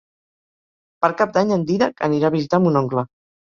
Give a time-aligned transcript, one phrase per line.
[1.03, 3.09] Per Cap d'Any en Dídac anirà a visitar mon oncle.